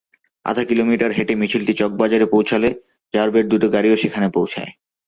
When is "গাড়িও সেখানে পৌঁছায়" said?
3.75-4.71